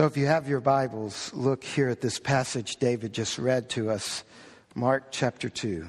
[0.00, 3.90] So, if you have your Bibles, look here at this passage David just read to
[3.90, 4.24] us
[4.74, 5.86] Mark chapter 2,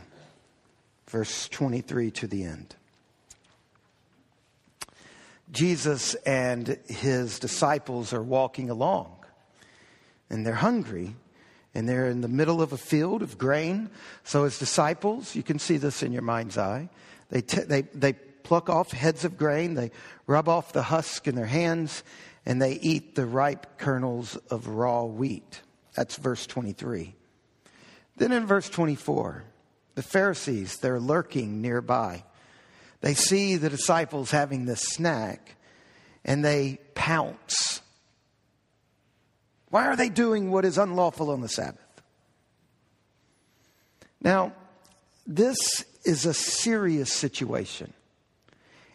[1.08, 2.76] verse 23 to the end.
[5.50, 9.16] Jesus and his disciples are walking along,
[10.30, 11.16] and they're hungry,
[11.74, 13.90] and they're in the middle of a field of grain.
[14.26, 16.90] So, his disciples, you can see this in your mind's eye,
[17.30, 19.90] they, t- they, they pluck off heads of grain, they
[20.28, 22.04] rub off the husk in their hands
[22.46, 25.62] and they eat the ripe kernels of raw wheat.
[25.96, 27.14] That's verse 23.
[28.18, 29.44] Then in verse 24,
[29.96, 32.24] the Pharisees, they're lurking nearby.
[33.02, 35.56] They see the disciples having this snack
[36.24, 37.82] and they pounce.
[39.70, 41.80] Why are they doing what is unlawful on the Sabbath?
[44.22, 44.54] Now,
[45.26, 45.58] this
[46.04, 47.94] is a serious situation.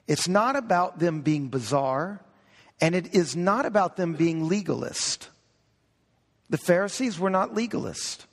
[0.06, 2.20] It's not about them being bizarre.
[2.80, 5.30] And it is not about them being legalist.
[6.50, 8.26] The Pharisees were not legalist.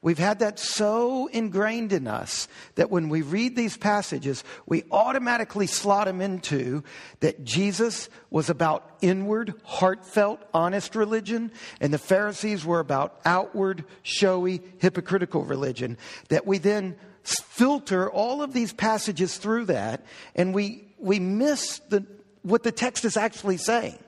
[0.00, 5.66] We've had that so ingrained in us that when we read these passages, we automatically
[5.66, 6.84] slot them into
[7.18, 14.62] that Jesus was about inward, heartfelt, honest religion, and the Pharisees were about outward, showy,
[14.78, 15.98] hypocritical religion.
[16.28, 22.06] That we then filter all of these passages through that, and we, we miss the,
[22.42, 23.98] what the text is actually saying.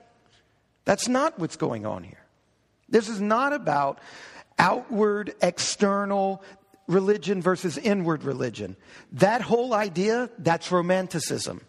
[0.84, 2.24] That's not what's going on here.
[2.88, 4.00] This is not about
[4.58, 6.42] outward, external
[6.86, 8.76] religion versus inward religion.
[9.12, 11.60] That whole idea, that's romanticism.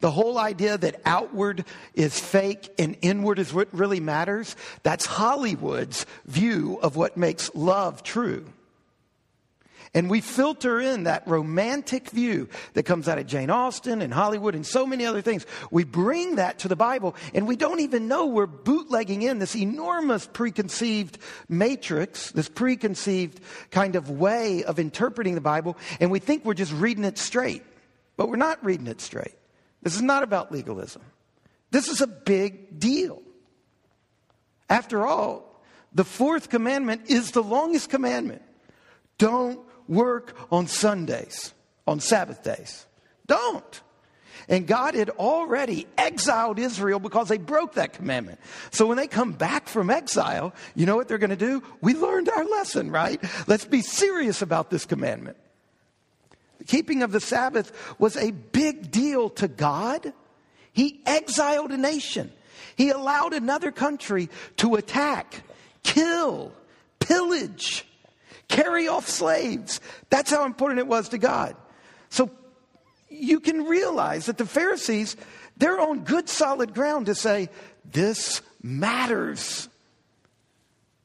[0.00, 6.06] The whole idea that outward is fake and inward is what really matters, that's Hollywood's
[6.26, 8.44] view of what makes love true.
[9.98, 14.54] And we filter in that romantic view that comes out of Jane Austen and Hollywood
[14.54, 15.44] and so many other things.
[15.72, 19.56] We bring that to the Bible and we don't even know we're bootlegging in this
[19.56, 23.40] enormous preconceived matrix, this preconceived
[23.72, 27.64] kind of way of interpreting the Bible, and we think we're just reading it straight.
[28.16, 29.34] But we're not reading it straight.
[29.82, 31.02] This is not about legalism.
[31.72, 33.20] This is a big deal.
[34.70, 35.60] After all,
[35.92, 38.42] the fourth commandment is the longest commandment.
[39.18, 41.54] Don't work on Sundays,
[41.86, 42.86] on Sabbath days.
[43.26, 43.82] Don't.
[44.48, 48.40] And God had already exiled Israel because they broke that commandment.
[48.70, 51.62] So when they come back from exile, you know what they're going to do?
[51.82, 53.22] We learned our lesson, right?
[53.46, 55.36] Let's be serious about this commandment.
[56.58, 60.14] The keeping of the Sabbath was a big deal to God.
[60.72, 62.32] He exiled a nation,
[62.76, 65.42] He allowed another country to attack,
[65.82, 66.52] kill,
[67.00, 67.84] pillage,
[68.48, 69.80] carry off slaves.
[70.10, 71.54] That's how important it was to God.
[72.10, 72.30] So
[73.08, 75.16] you can realize that the Pharisees,
[75.56, 77.48] they're on good solid ground to say,
[77.84, 79.68] this matters.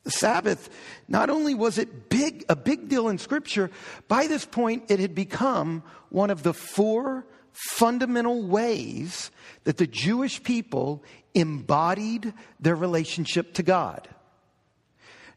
[0.03, 0.69] The Sabbath,
[1.07, 3.71] not only was it big, a big deal in Scripture,
[4.07, 9.31] by this point it had become one of the four fundamental ways
[9.63, 14.09] that the Jewish people embodied their relationship to God.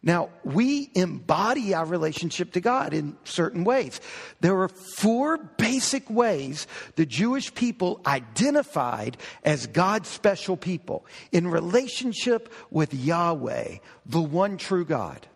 [0.03, 4.01] Now, we embody our relationship to God in certain ways.
[4.41, 12.53] There are four basic ways the Jewish people identified as God's special people in relationship
[12.71, 15.27] with Yahweh, the one true God.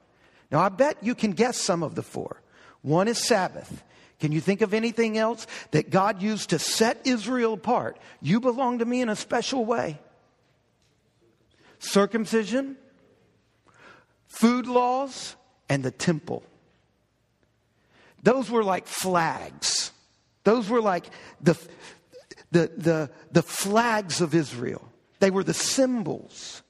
[0.53, 2.41] Now, I bet you can guess some of the four.
[2.83, 3.83] One is Sabbath.
[4.21, 7.99] Can you think of anything else that God used to set Israel apart?
[8.21, 9.99] You belong to me in a special way.
[11.79, 12.77] Circumcision
[14.31, 15.37] food laws,
[15.69, 16.43] and the temple.
[18.23, 19.93] Those were like flags.
[20.45, 21.07] Those were like
[21.41, 21.55] the,
[22.51, 24.91] the, the, the flags of Israel.
[25.19, 26.63] They were the symbols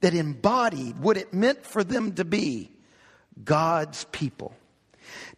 [0.00, 2.70] that embodied what it meant for them to be
[3.44, 4.54] God's people.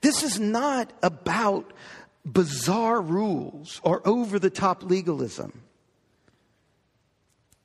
[0.01, 1.73] This is not about
[2.25, 5.63] bizarre rules or over the top legalism.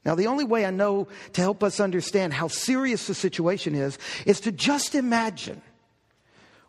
[0.07, 3.99] Now, the only way I know to help us understand how serious the situation is
[4.25, 5.61] is to just imagine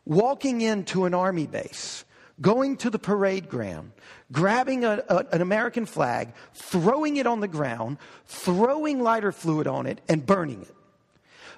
[0.04, 2.04] walking into an army base,
[2.40, 3.92] going to the parade ground,
[4.32, 9.86] grabbing a, a, an American flag, throwing it on the ground, throwing lighter fluid on
[9.86, 10.74] it, and burning it.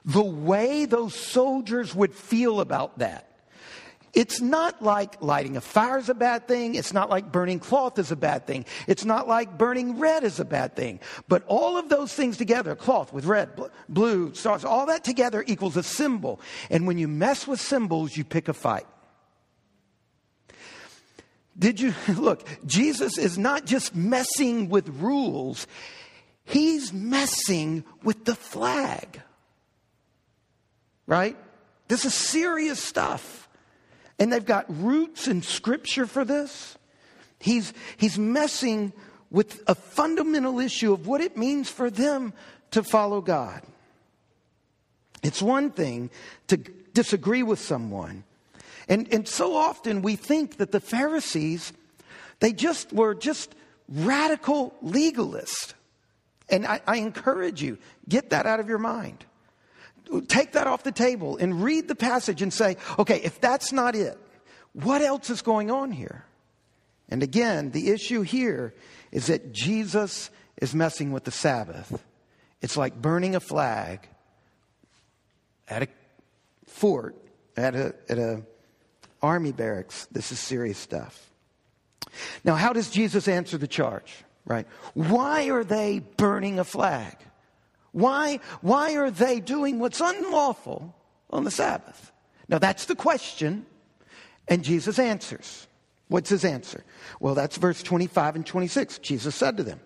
[0.05, 3.30] The way those soldiers would feel about that
[4.13, 6.75] it's not like lighting a fire is a bad thing.
[6.75, 8.65] It's not like burning cloth is a bad thing.
[8.89, 10.99] It's not like burning red is a bad thing.
[11.29, 13.51] But all of those things together, cloth with red,
[13.89, 16.41] blue, stars, all that together equals a symbol.
[16.71, 18.87] And when you mess with symbols, you pick a fight.
[21.57, 22.49] Did you look?
[22.67, 25.69] Jesus is not just messing with rules.
[26.45, 29.23] he's messing with the flag.
[31.07, 31.37] Right?
[31.87, 33.40] This is serious stuff.
[34.21, 36.77] And they've got roots in scripture for this.
[37.41, 38.93] He's, he's messing
[39.31, 42.35] with a fundamental issue of what it means for them
[42.73, 43.63] to follow God.
[45.23, 46.11] It's one thing
[46.49, 48.25] to disagree with someone.
[48.89, 51.73] And, and so often we think that the Pharisees,
[52.41, 53.55] they just were just
[53.89, 55.75] radical legalists.
[56.49, 57.79] And I, I encourage you,
[58.09, 59.25] get that out of your mind.
[60.29, 63.95] Take that off the table and read the passage and say, okay, if that's not
[63.95, 64.19] it,
[64.73, 66.25] what else is going on here?
[67.09, 68.75] And again, the issue here
[69.11, 72.03] is that Jesus is messing with the Sabbath.
[72.61, 74.09] It's like burning a flag
[75.69, 75.89] at a
[76.67, 77.17] fort,
[77.57, 78.43] at a, at a
[79.23, 80.07] army barracks.
[80.13, 81.31] This is serious stuff.
[82.45, 84.25] Now, how does Jesus answer the charge?
[84.45, 84.67] Right?
[84.95, 87.17] Why are they burning a flag?
[87.93, 90.95] Why, why are they doing what's unlawful
[91.31, 92.13] on the Sabbath?
[92.49, 93.67] Now, that's the question,
[94.49, 95.67] and Jesus answers.
[96.09, 96.85] What's his answer?
[97.21, 98.99] Well, that's verse 25 and 26.
[98.99, 99.79] Jesus said to them,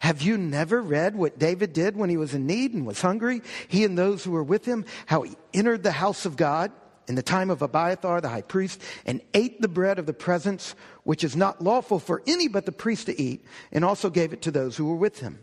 [0.00, 3.40] Have you never read what David did when he was in need and was hungry?
[3.66, 6.70] He and those who were with him, how he entered the house of God
[7.08, 10.74] in the time of Abiathar the high priest and ate the bread of the presence,
[11.04, 13.42] which is not lawful for any but the priest to eat,
[13.72, 15.38] and also gave it to those who were with him.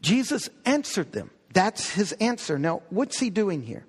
[0.00, 1.30] Jesus answered them.
[1.52, 2.58] That's his answer.
[2.58, 3.84] Now, what's he doing here?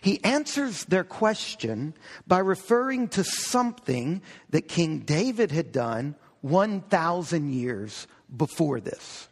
[0.00, 1.94] He answers their question
[2.26, 9.28] by referring to something that King David had done 1,000 years before this.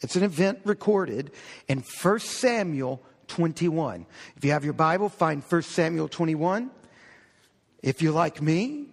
[0.00, 1.30] It's an event recorded
[1.68, 4.06] in 1 Samuel 21.
[4.36, 6.70] If you have your Bible, find 1 Samuel 21.
[7.82, 8.86] If you're like me,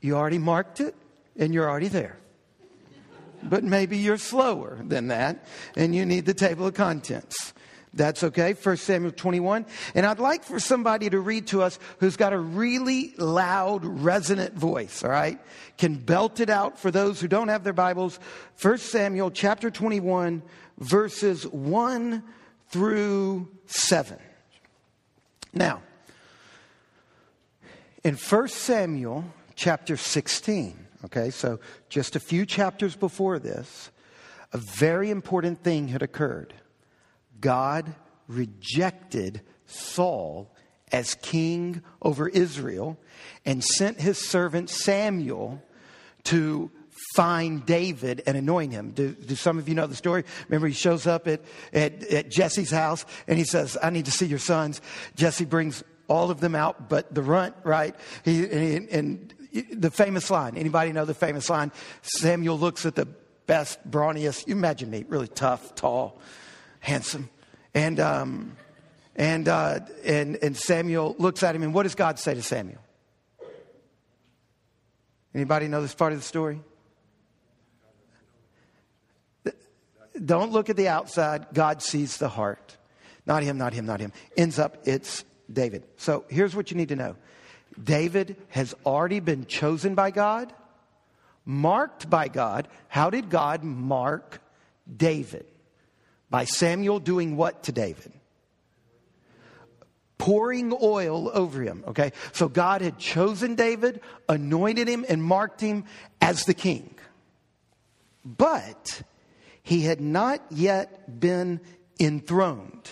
[0.00, 0.94] you already marked it
[1.36, 2.16] and you're already there
[3.48, 5.44] but maybe you're slower than that
[5.76, 7.52] and you need the table of contents.
[7.94, 8.54] That's okay.
[8.54, 9.66] 1 Samuel 21.
[9.94, 14.54] And I'd like for somebody to read to us who's got a really loud, resonant
[14.54, 15.38] voice, all right?
[15.78, 18.18] Can belt it out for those who don't have their Bibles.
[18.60, 20.42] 1 Samuel chapter 21,
[20.78, 22.22] verses 1
[22.70, 24.18] through 7.
[25.52, 25.80] Now,
[28.02, 29.24] in 1 Samuel
[29.54, 31.60] chapter 16, Okay, so
[31.90, 33.90] just a few chapters before this,
[34.52, 36.54] a very important thing had occurred.
[37.40, 37.94] God
[38.26, 40.54] rejected Saul
[40.90, 42.98] as king over Israel
[43.44, 45.62] and sent his servant Samuel
[46.24, 46.70] to
[47.14, 48.92] find David and anoint him.
[48.92, 50.24] Do, do, some of you know the story?
[50.48, 51.42] Remember, he shows up at,
[51.72, 54.80] at, at Jesse's house and he says, I need to see your sons.
[55.16, 57.94] Jesse brings all of them out, but the runt, right?
[58.24, 59.34] He, and, and
[59.72, 60.56] the famous line.
[60.56, 61.72] Anybody know the famous line?
[62.02, 63.06] Samuel looks at the
[63.46, 64.46] best, brawniest.
[64.46, 66.20] You imagine me, really tough, tall,
[66.80, 67.30] handsome,
[67.72, 68.56] and um,
[69.14, 72.80] and uh, and and Samuel looks at him, and what does God say to Samuel?
[75.34, 76.60] Anybody know this part of the story?
[80.24, 81.46] Don't look at the outside.
[81.52, 82.76] God sees the heart.
[83.26, 84.12] Not him, not him, not him.
[84.36, 85.84] Ends up, it's David.
[85.96, 87.16] So here's what you need to know
[87.82, 90.52] David has already been chosen by God,
[91.44, 92.68] marked by God.
[92.88, 94.40] How did God mark
[94.96, 95.46] David?
[96.30, 98.12] By Samuel doing what to David?
[100.18, 101.84] Pouring oil over him.
[101.88, 105.84] Okay, so God had chosen David, anointed him, and marked him
[106.20, 106.94] as the king.
[108.24, 109.02] But
[109.62, 111.60] he had not yet been
[112.00, 112.90] enthroned.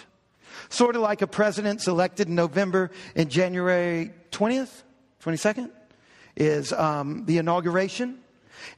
[0.69, 4.83] Sort of like a president's elected in November and January 20th,
[5.25, 5.71] 22nd
[6.37, 8.19] is um, the inauguration.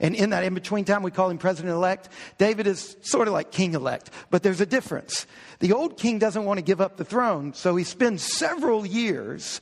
[0.00, 2.09] And in that in between time, we call him president elect.
[2.38, 5.26] David is sort of like king elect, but there's a difference.
[5.61, 9.61] The old king doesn't want to give up the throne, so he spends several years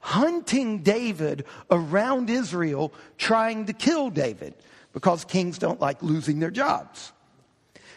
[0.00, 4.54] hunting David around Israel, trying to kill David,
[4.92, 7.12] because kings don't like losing their jobs.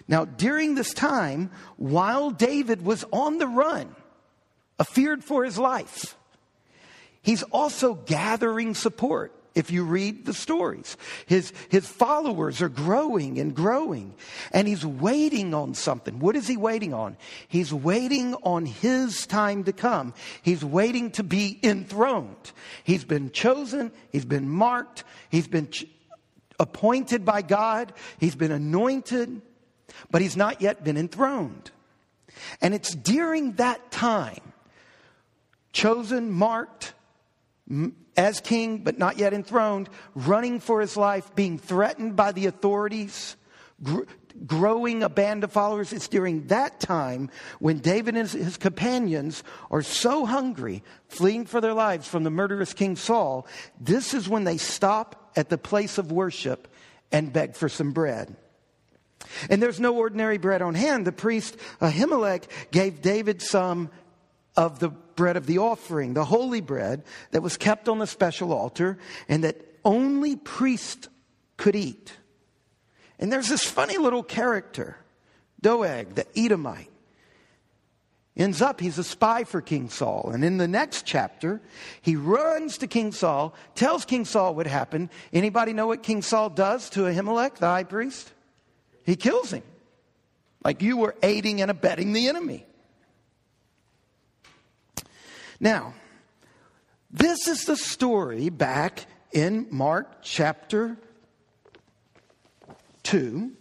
[0.08, 3.96] Now, during this time, while David was on the run,
[4.86, 6.18] feared for his life,
[7.28, 9.34] He's also gathering support.
[9.54, 10.96] If you read the stories,
[11.26, 14.14] his, his followers are growing and growing,
[14.54, 16.20] and he's waiting on something.
[16.20, 17.18] What is he waiting on?
[17.50, 20.14] He's waiting on his time to come.
[20.42, 22.54] He's waiting to be enthroned.
[22.86, 25.86] He's been chosen, he's been marked, he's been ch-
[26.58, 29.42] appointed by God, he's been anointed,
[30.12, 31.72] but he's not yet been enthroned.
[32.62, 34.53] And it's during that time,
[35.72, 36.94] chosen, marked,
[38.15, 43.36] as king, but not yet enthroned, running for his life, being threatened by the authorities,
[43.84, 44.03] gr-
[44.46, 45.94] growing a band of followers.
[45.94, 47.29] It's during that time
[47.60, 52.74] when David and his companions are so hungry, fleeing for their lives from the murderous
[52.74, 53.48] King Saul.
[53.79, 56.67] This is when they stop at the place of worship
[57.12, 58.36] and beg for some bread.
[59.50, 61.06] And there's no ordinary bread on hand.
[61.06, 63.90] The priest Ahimelech gave David some
[64.56, 68.54] of the bread of the offering, the holy bread that was kept on the special
[68.54, 68.98] altar
[69.30, 71.08] and that only priests
[71.58, 72.14] could eat.
[73.20, 74.98] And there's this funny little character,
[75.62, 76.92] Doeg, the Edomite.
[78.36, 80.30] Ends up, he's a spy for King Saul.
[80.32, 81.60] And in the next chapter,
[82.04, 85.10] he runs to King Saul, tells King Saul what happened.
[85.34, 88.32] Anybody know what King Saul does to Ahimelech, the high priest?
[89.08, 89.64] He kills him.
[90.64, 92.66] Like you were aiding and abetting the enemy.
[95.62, 95.94] Now,
[97.10, 100.98] this is the story back in Mark chapter
[103.04, 103.54] 2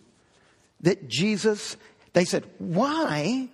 [0.80, 1.76] that Jesus,
[2.12, 3.48] they said, Why?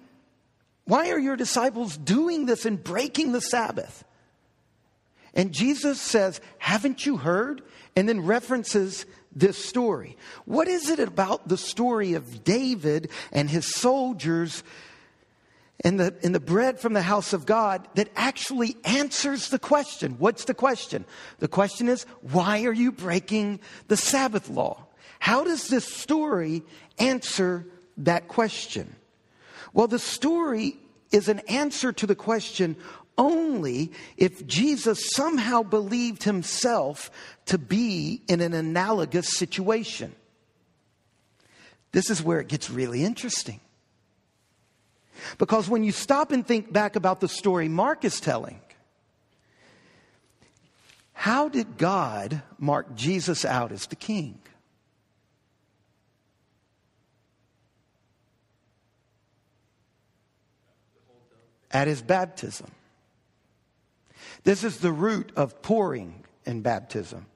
[0.86, 4.02] Why are your disciples doing this and breaking the Sabbath?
[5.34, 7.60] And Jesus says, Haven't you heard?
[7.94, 10.16] And then references this story.
[10.44, 14.62] What is it about the story of David and his soldiers
[15.84, 20.16] and the, and the bread from the house of God that actually answers the question.
[20.18, 21.04] What's the question?
[21.40, 24.86] The question is, why are you breaking the Sabbath law?
[25.18, 26.62] How does this story
[26.98, 27.66] answer
[27.98, 28.94] that question?
[29.72, 30.76] Well, the story
[31.10, 32.76] is an answer to the question
[33.18, 37.10] only if Jesus somehow believed himself
[37.46, 40.14] to be in an analogous situation.
[41.92, 43.60] This is where it gets really interesting.
[45.38, 48.60] Because when you stop and think back about the story Mark is telling,
[51.12, 54.40] how did God mark Jesus out as the king?
[61.70, 62.66] At his baptism.
[64.44, 67.26] This is the root of pouring in baptism.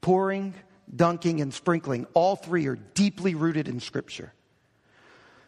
[0.00, 0.54] Pouring,
[0.94, 4.32] dunking, and sprinkling, all three are deeply rooted in Scripture.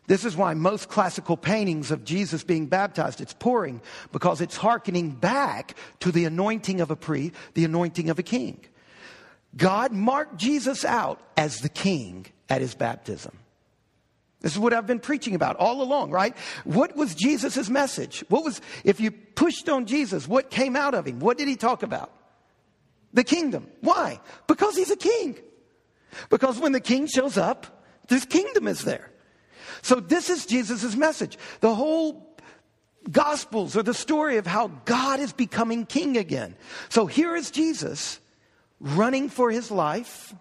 [0.07, 3.81] This is why most classical paintings of Jesus being baptized, it's pouring
[4.13, 8.61] because it's hearkening back to the anointing of a priest, the anointing of a king.
[9.57, 13.37] God marked Jesus out as the king at his baptism.
[14.41, 16.37] This is what I've been preaching about all along, right?
[16.65, 18.25] What was Jesus' message?
[18.29, 21.21] What was, if you pushed on Jesus, what came out of him?
[21.21, 22.13] What did he talk about?
[23.13, 23.69] The kingdom.
[23.81, 24.21] Why?
[24.47, 25.39] Because he's a king.
[26.29, 29.11] Because when the king shows up, this kingdom is there.
[29.83, 31.39] So this is Jesus' message.
[31.61, 32.27] The whole
[33.11, 36.57] Gospels are the story of how God is becoming king again.
[36.89, 38.19] So here is Jesus
[38.81, 40.35] running for his life,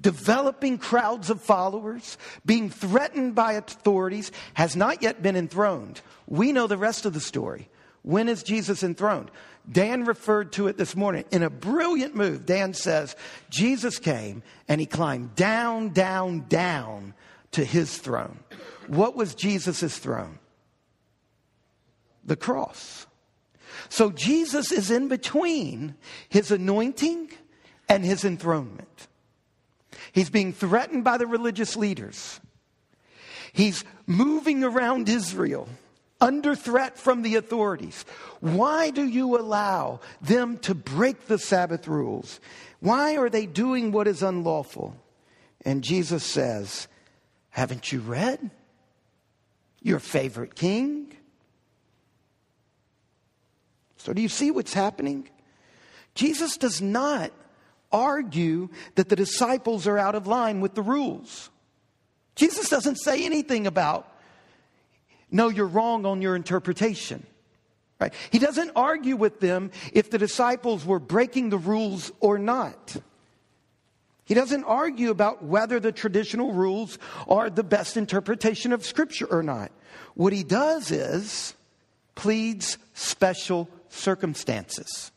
[0.00, 6.00] developing crowds of followers, being threatened by authorities, has not yet been enthroned.
[6.26, 7.68] We know the rest of the story.
[8.02, 9.30] When is Jesus enthroned?
[9.70, 11.24] Dan referred to it this morning.
[11.32, 13.16] In a brilliant move, Dan says,
[13.50, 17.14] Jesus came and he climbed down, down, down
[17.52, 18.38] to his throne.
[18.86, 20.38] What was Jesus' throne?
[22.24, 23.06] The cross.
[23.88, 25.96] So Jesus is in between
[26.28, 27.30] his anointing
[27.88, 29.08] and his enthronement.
[30.16, 32.40] He's being threatened by the religious leaders.
[33.52, 35.68] He's moving around Israel
[36.20, 38.04] under threat from the authorities.
[38.40, 42.40] Why do you allow them to break the Sabbath rules?
[42.80, 44.96] Why are they doing what is unlawful?
[45.64, 46.88] And Jesus says,
[47.50, 48.50] Haven't you read?
[49.86, 51.14] your favorite king.
[53.98, 55.28] So, do you see what's happening?
[56.16, 57.30] Jesus does not
[57.92, 61.50] argue that the disciples are out of line with the rules.
[62.34, 64.12] Jesus doesn't say anything about,
[65.30, 67.26] no, you're wrong on your interpretation.
[67.98, 68.12] Right?
[68.30, 72.96] He doesn't argue with them if the disciples were breaking the rules or not.
[74.26, 79.42] He doesn't argue about whether the traditional rules are the best interpretation of Scripture or
[79.42, 79.70] not.
[80.14, 81.54] What he does is
[82.16, 85.12] pleads special circumstances.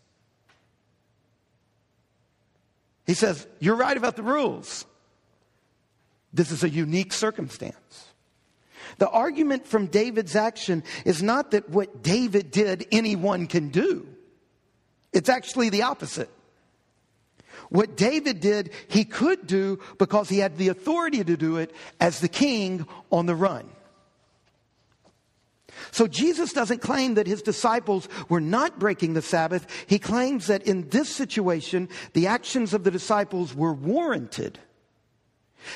[3.10, 4.86] He says, You're right about the rules.
[6.32, 8.06] This is a unique circumstance.
[9.00, 14.08] The argument from David's action is not that what David did anyone can do,
[15.12, 16.30] it's actually the opposite.
[17.70, 22.20] What David did, he could do because he had the authority to do it as
[22.20, 23.72] the king on the run.
[25.92, 29.68] So Jesus doesn't claim that his disciples were not breaking the Sabbath.
[29.88, 34.60] He claims that in this situation, the actions of the disciples were warranted.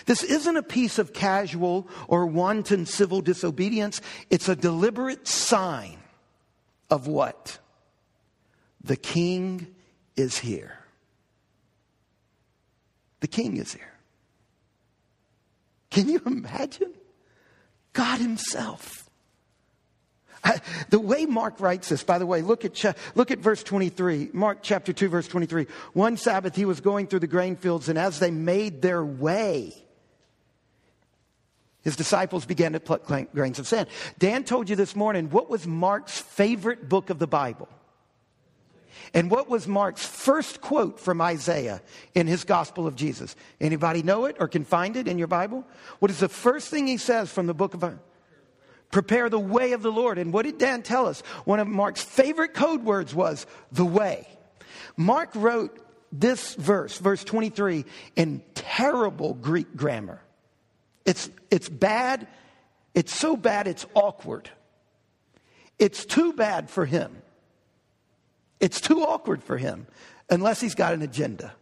[0.05, 4.01] This isn't a piece of casual or wanton civil disobedience.
[4.29, 5.99] It's a deliberate sign
[6.89, 7.59] of what?
[8.83, 9.67] The king
[10.15, 10.77] is here.
[13.19, 13.93] The king is here.
[15.89, 16.93] Can you imagine?
[17.93, 19.02] God himself
[20.89, 24.29] the way Mark writes this, by the way, look at, look at verse 23.
[24.33, 25.67] Mark chapter 2, verse 23.
[25.93, 29.73] One Sabbath he was going through the grain fields, and as they made their way,
[31.81, 33.87] his disciples began to pluck grains of sand.
[34.17, 37.67] Dan told you this morning what was Mark's favorite book of the Bible?
[39.13, 41.81] And what was Mark's first quote from Isaiah
[42.15, 43.35] in his Gospel of Jesus?
[43.59, 45.65] Anybody know it or can find it in your Bible?
[45.99, 47.99] What is the first thing he says from the book of Isaiah?
[48.93, 50.19] Prepare the way of the Lord.
[50.19, 51.21] And what did Dan tell us?
[51.45, 54.27] One of Mark's favorite code words was the way.
[54.95, 55.79] Mark wrote
[56.11, 57.85] this verse, verse 23,
[58.15, 60.21] in terrible Greek grammar.
[61.05, 62.27] It's, it's bad.
[62.93, 64.51] It's so bad, it's awkward.
[65.79, 67.23] It's too bad for him.
[68.59, 69.87] It's too awkward for him
[70.29, 71.55] unless he's got an agenda.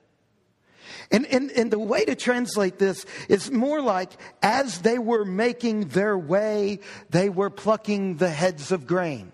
[1.12, 5.90] And, and, and the way to translate this is more like as they were making
[5.90, 6.80] their way,
[7.10, 9.32] they were plucking the heads of grain.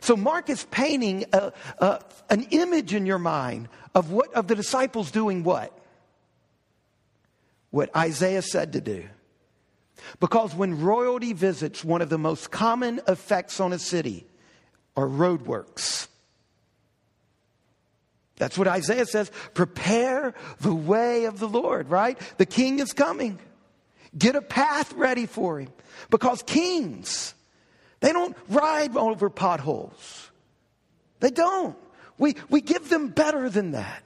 [0.00, 4.54] So Mark is painting a, a, an image in your mind of what of the
[4.54, 5.76] disciples doing what?
[7.70, 9.08] What Isaiah said to do.
[10.20, 14.26] Because when royalty visits, one of the most common effects on a city
[14.96, 16.08] are roadworks.
[18.38, 19.30] That's what Isaiah says.
[19.54, 22.18] Prepare the way of the Lord, right?
[22.38, 23.38] The king is coming.
[24.16, 25.68] Get a path ready for him.
[26.10, 27.34] Because kings,
[28.00, 30.30] they don't ride over potholes.
[31.20, 31.76] They don't.
[32.16, 34.02] We, we give them better than that.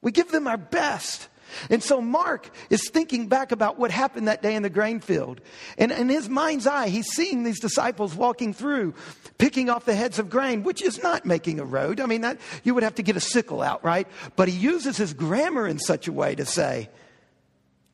[0.00, 1.28] We give them our best.
[1.70, 5.40] And so Mark is thinking back about what happened that day in the grain field.
[5.78, 8.94] And in his mind's eye, he's seeing these disciples walking through,
[9.38, 12.00] picking off the heads of grain, which is not making a road.
[12.00, 14.08] I mean, that, you would have to get a sickle out, right?
[14.36, 16.88] But he uses his grammar in such a way to say,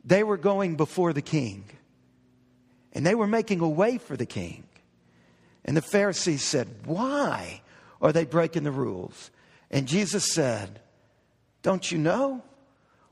[0.05, 1.65] they were going before the king.
[2.93, 4.65] And they were making a way for the king.
[5.65, 7.63] And the Pharisees said, Why
[8.01, 9.31] are they breaking the rules?
[9.71, 10.81] And Jesus said,
[11.63, 12.43] Don't you know?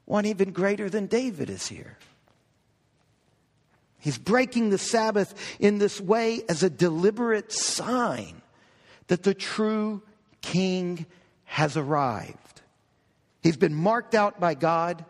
[0.09, 1.99] One even greater than David is here.
[3.99, 8.41] He's breaking the Sabbath in this way as a deliberate sign
[9.09, 10.01] that the true
[10.41, 11.05] king
[11.45, 12.63] has arrived.
[13.43, 15.05] He's been marked out by God,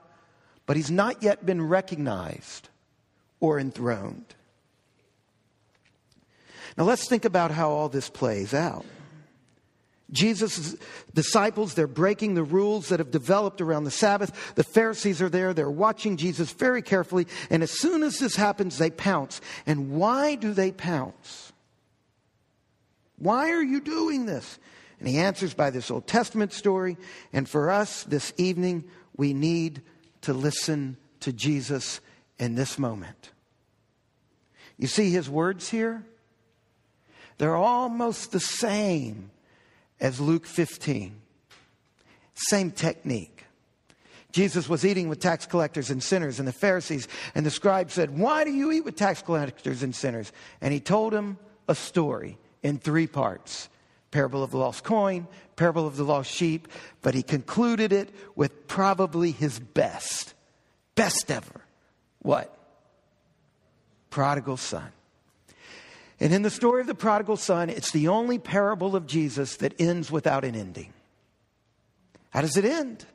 [0.67, 2.69] but he's not yet been recognized
[3.39, 4.35] or enthroned.
[6.77, 8.85] Now let's think about how all this plays out.
[10.11, 10.75] Jesus'
[11.15, 14.55] disciples, they're breaking the rules that have developed around the Sabbath.
[14.55, 15.53] The Pharisees are there.
[15.53, 17.27] They're watching Jesus very carefully.
[17.51, 19.41] And as soon as this happens, they pounce.
[19.67, 21.53] And why do they pounce?
[23.19, 24.59] Why are you doing this?
[24.99, 26.97] And he answers by this Old Testament story.
[27.33, 28.85] And for us this evening,
[29.17, 29.83] we need
[30.23, 32.01] to listen to Jesus
[32.39, 33.31] in this moment.
[34.79, 36.05] You see his words here?
[37.37, 39.31] They're almost the same
[40.01, 41.21] as Luke 15.
[42.35, 43.45] Same technique.
[44.33, 48.17] Jesus was eating with tax collectors and sinners, and the Pharisees and the scribes said,
[48.17, 50.33] Why do you eat with tax collectors and sinners?
[50.61, 53.69] And he told them a story in three parts
[54.11, 56.69] parable of the lost coin, parable of the lost sheep,
[57.03, 60.35] but he concluded it with probably his best,
[60.95, 61.61] best ever.
[62.21, 62.57] What?
[64.11, 64.91] Prodigal son.
[66.21, 69.81] And in the story of the prodigal son, it's the only parable of Jesus that
[69.81, 70.93] ends without an ending.
[72.31, 73.07] How does it end?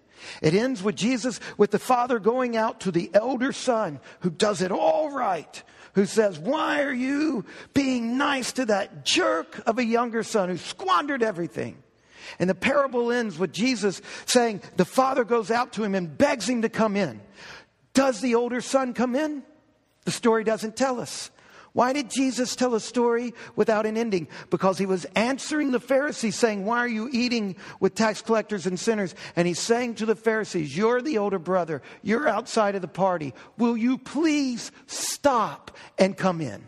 [0.41, 4.61] It ends with Jesus, with the father going out to the elder son who does
[4.61, 5.61] it all right,
[5.95, 10.57] who says, Why are you being nice to that jerk of a younger son who
[10.57, 11.83] squandered everything?
[12.39, 16.47] And the parable ends with Jesus saying, The father goes out to him and begs
[16.47, 17.19] him to come in.
[17.93, 19.43] Does the older son come in?
[20.05, 21.29] The story doesn't tell us.
[21.73, 24.27] Why did Jesus tell a story without an ending?
[24.51, 28.79] Because he was answering the Pharisees saying, Why are you eating with tax collectors and
[28.79, 29.15] sinners?
[29.35, 31.81] And he's saying to the Pharisees, You're the older brother.
[32.03, 33.33] You're outside of the party.
[33.57, 36.63] Will you please stop and come in?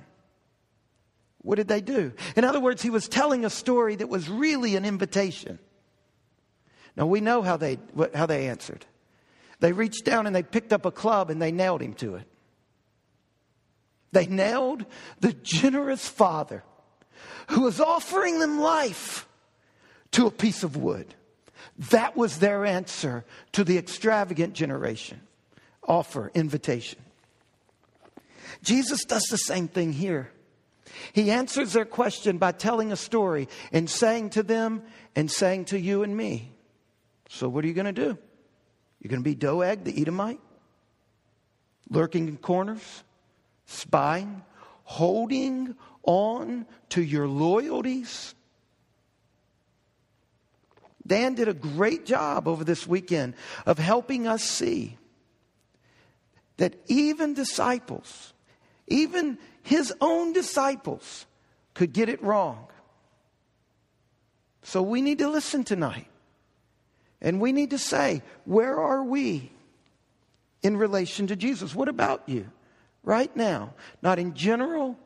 [1.44, 2.12] What did they do?
[2.36, 5.60] In other words, he was telling a story that was really an invitation.
[6.98, 7.78] Now we know how they,
[8.16, 8.88] how they answered.
[9.60, 12.28] They reached down and they picked up a club and they nailed him to it.
[14.16, 14.86] They nailed
[15.20, 16.64] the generous father
[17.50, 19.28] who was offering them life
[20.12, 21.14] to a piece of wood.
[21.90, 25.20] That was their answer to the extravagant generation
[25.84, 27.00] offer, invitation.
[28.64, 30.32] Jesus does the same thing here.
[31.12, 34.82] He answers their question by telling a story and saying to them
[35.14, 36.54] and saying to you and me,
[37.28, 38.18] So, what are you going to do?
[39.02, 40.40] You're going to be Doeg, the Edomite,
[41.90, 43.04] lurking in corners,
[43.66, 44.44] spying,
[44.84, 48.36] holding on to your loyalties.
[51.06, 54.98] Dan did a great job over this weekend of helping us see
[56.58, 58.34] that even disciples,
[58.88, 61.26] even his own disciples,
[61.74, 62.68] could get it wrong.
[64.64, 66.08] So we need to listen tonight.
[67.22, 69.52] And we need to say, where are we
[70.62, 71.76] in relation to Jesus?
[71.76, 72.50] What about you
[73.06, 73.74] right now?
[74.02, 74.98] Not in general,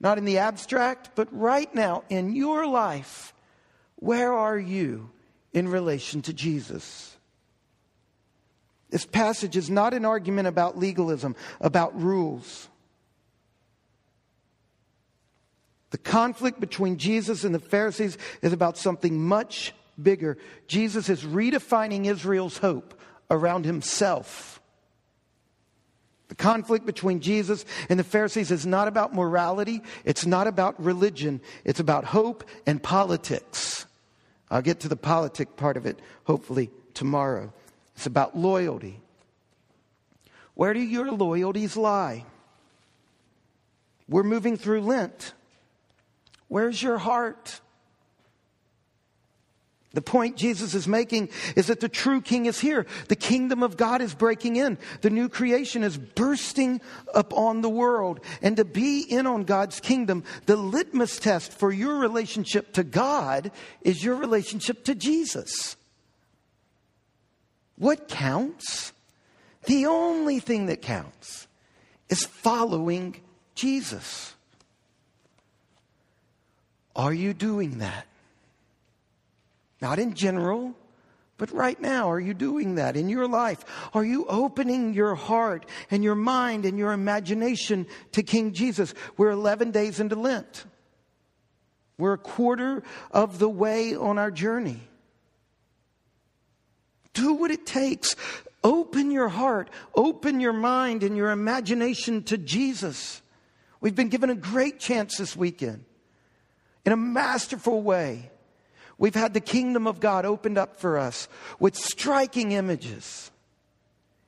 [0.00, 3.34] not in the abstract, but right now in your life,
[3.96, 5.10] where are you
[5.52, 7.16] in relation to Jesus?
[8.88, 12.68] This passage is not an argument about legalism, about rules.
[15.90, 20.38] The conflict between Jesus and the Pharisees is about something much bigger.
[20.66, 22.98] Jesus is redefining Israel's hope
[23.30, 24.59] around himself.
[26.30, 31.40] The conflict between Jesus and the Pharisees is not about morality, it's not about religion,
[31.64, 33.84] it's about hope and politics.
[34.48, 37.52] I'll get to the politic part of it hopefully tomorrow.
[37.96, 39.00] It's about loyalty.
[40.54, 42.24] Where do your loyalties lie?
[44.08, 45.34] We're moving through Lent.
[46.46, 47.60] Where's your heart?
[49.92, 52.86] The point Jesus is making is that the true king is here.
[53.08, 54.78] The kingdom of God is breaking in.
[55.00, 56.80] The new creation is bursting
[57.12, 58.20] upon the world.
[58.40, 63.50] And to be in on God's kingdom, the litmus test for your relationship to God
[63.82, 65.76] is your relationship to Jesus.
[67.74, 68.92] What counts?
[69.64, 71.48] The only thing that counts
[72.08, 73.16] is following
[73.56, 74.34] Jesus.
[76.94, 78.06] Are you doing that?
[79.80, 80.74] Not in general,
[81.40, 83.64] but right now, are you doing that in your life?
[83.94, 88.92] Are you opening your heart and your mind and your imagination to King Jesus?
[89.16, 90.66] We're 11 days into Lent.
[91.96, 94.82] We're a quarter of the way on our journey.
[97.14, 98.16] Do what it takes.
[98.62, 103.22] Open your heart, open your mind and your imagination to Jesus.
[103.80, 105.86] We've been given a great chance this weekend
[106.84, 108.30] in a masterful way
[109.00, 111.26] We've had the kingdom of God opened up for us
[111.58, 113.30] with striking images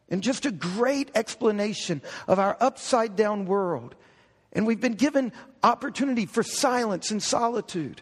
[0.08, 3.94] and just a great explanation of our upside down world.
[4.50, 5.32] And we've been given
[5.62, 8.00] opportunity for silence and solitude.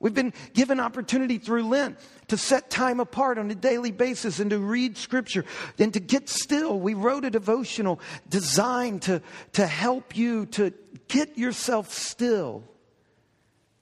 [0.00, 4.50] We've been given opportunity through Lent to set time apart on a daily basis and
[4.50, 5.44] to read scripture
[5.78, 6.80] and to get still.
[6.80, 10.72] We wrote a devotional designed to, to help you to
[11.06, 12.64] get yourself still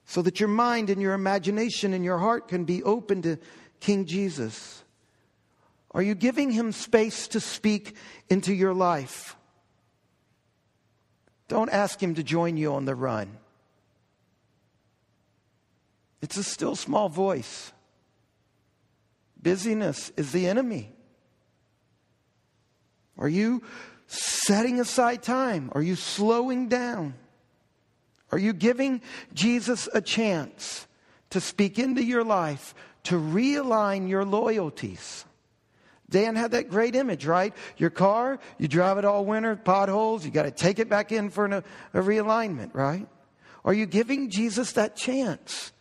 [0.07, 3.37] so that your mind and your imagination and your heart can be open to
[3.81, 4.83] King Jesus?
[5.91, 7.95] Are you giving him space to speak
[8.29, 9.35] into your life?
[11.49, 13.37] Don't ask him to join you on the run.
[16.21, 17.73] It's a still small voice.
[19.41, 20.91] Busyness is the enemy.
[23.17, 23.61] Are you
[24.07, 25.69] setting aside time?
[25.73, 27.13] Are you slowing down?
[28.31, 29.01] Are you giving
[29.33, 30.87] Jesus a chance
[31.29, 35.25] to speak into your life, to realign your loyalties?
[36.09, 37.53] Dan had that great image, right?
[37.77, 41.29] Your car, you drive it all winter, potholes, you got to take it back in
[41.29, 41.63] for an, a
[41.93, 43.07] realignment, right?
[43.65, 45.73] Are you giving Jesus that chance?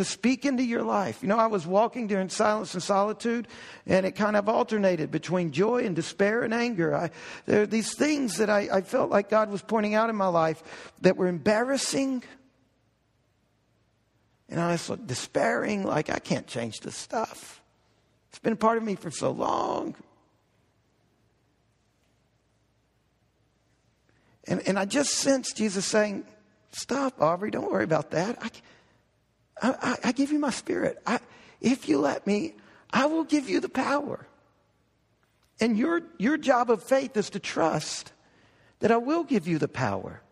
[0.00, 1.18] To speak into your life.
[1.20, 3.46] You know, I was walking during silence and solitude,
[3.86, 6.96] and it kind of alternated between joy and despair and anger.
[6.96, 7.10] I,
[7.44, 10.28] there are these things that I, I felt like God was pointing out in my
[10.28, 12.22] life that were embarrassing.
[14.48, 17.60] And I was like despairing, like, I can't change this stuff.
[18.30, 19.94] It's been part of me for so long.
[24.44, 26.24] And, and I just sensed Jesus saying,
[26.72, 28.38] Stop, Aubrey, don't worry about that.
[28.40, 28.48] I,
[29.62, 30.98] I, I, I give you my spirit.
[31.06, 31.20] I,
[31.60, 32.54] if you let me,
[32.90, 34.26] I will give you the power.
[35.60, 38.12] And your, your job of faith is to trust
[38.80, 40.22] that I will give you the power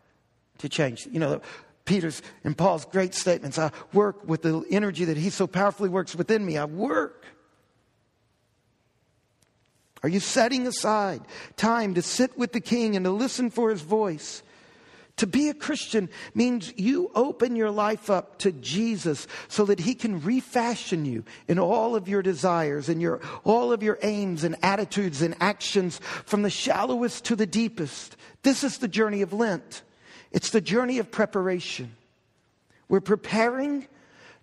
[0.57, 1.07] to change.
[1.11, 1.41] You know,
[1.85, 6.15] Peter's and Paul's great statements I work with the energy that he so powerfully works
[6.15, 6.57] within me.
[6.57, 7.25] I work.
[10.01, 11.21] Are you setting aside
[11.57, 14.43] time to sit with the king and to listen for his voice?
[15.19, 19.93] To be a Christian means you open your life up to Jesus so that he
[19.93, 24.55] can refashion you in all of your desires and your, all of your aims and
[24.63, 28.15] attitudes and actions from the shallowest to the deepest.
[28.43, 29.81] This is the journey of Lent.
[30.31, 31.97] It's the journey of preparation.
[32.87, 33.87] We're preparing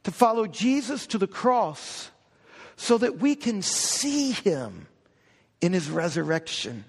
[0.04, 2.10] to follow Jesus to the cross
[2.76, 4.88] so that we can see him
[5.62, 6.84] in his resurrection.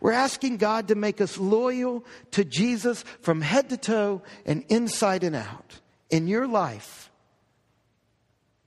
[0.00, 5.24] We're asking God to make us loyal to Jesus from head to toe and inside
[5.24, 5.80] and out.
[6.10, 7.10] In your life,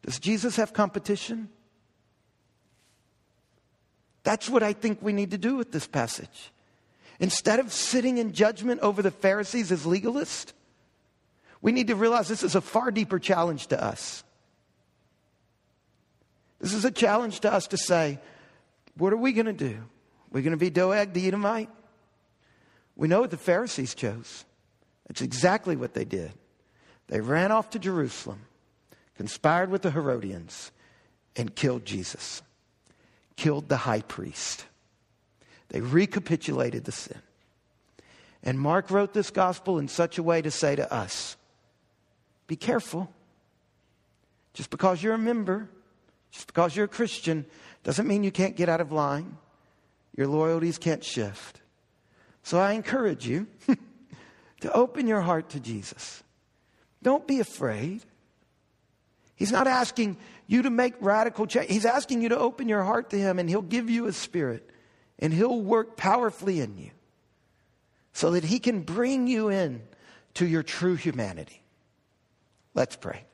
[0.04, 1.50] does Jesus have competition?
[4.24, 6.52] That's what I think we need to do with this passage.
[7.20, 10.54] Instead of sitting in judgment over the Pharisees as legalists,
[11.62, 14.24] we need to realize this is a far deeper challenge to us.
[16.60, 18.20] This is a challenge to us to say,
[18.98, 19.78] what are we going to do?
[20.32, 21.70] We're going to be Doeg the Edomite?
[22.96, 24.46] We know what the Pharisees chose.
[25.08, 26.32] That's exactly what they did.
[27.08, 28.42] They ran off to Jerusalem,
[29.16, 30.72] conspired with the Herodians,
[31.36, 32.42] and killed Jesus,
[33.36, 34.66] killed the high priest.
[35.70, 37.20] They recapitulated the sin.
[38.44, 41.36] And Mark wrote this gospel in such a way to say to us
[42.48, 43.14] be careful.
[44.54, 45.70] Just because you're a member,
[46.32, 47.46] just because you're a Christian,
[47.84, 49.38] doesn't mean you can't get out of line.
[50.16, 51.62] Your loyalties can't shift.
[52.44, 53.48] So I encourage you
[54.62, 56.24] to open your heart to Jesus.
[57.02, 58.02] Don't be afraid.
[59.36, 60.18] He's not asking
[60.48, 61.70] you to make radical change.
[61.70, 64.70] He's asking you to open your heart to Him, and He'll give you a spirit,
[65.18, 66.92] and He'll work powerfully in you
[68.12, 69.82] so that He can bring you in
[70.34, 71.64] to your true humanity.
[72.74, 73.26] Let's pray.